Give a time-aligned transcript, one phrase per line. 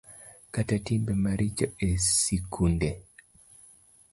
[0.53, 1.89] Kata timbe maricho e
[2.19, 2.91] sikunde